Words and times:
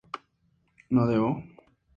¿no 0.89 1.05
bebo? 1.05 1.31